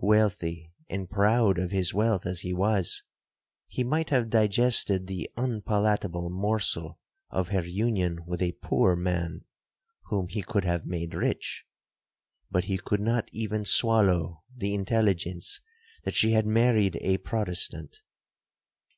[0.00, 3.02] Wealthy, and proud of his wealth as he was,
[3.68, 9.44] he might have digested the unpalatable morsel of her union with a poor man,
[10.04, 11.66] whom he could have made rich;
[12.50, 15.60] but he could not even swallow the intelligence
[16.04, 18.00] that she had married a Protestant.